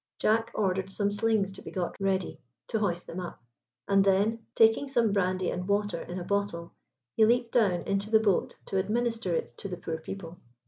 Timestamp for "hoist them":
2.79-3.19